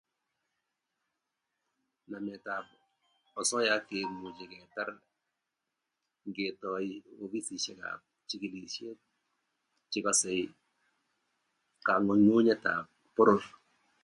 [2.09, 2.65] Nametab
[3.39, 4.89] osoya kemuchi ketar
[6.27, 6.91] ngetoi
[7.25, 8.99] ofisisiekab chigilisiet
[9.91, 10.43] chekosei
[11.87, 12.83] kangungunyetab
[13.15, 13.41] poror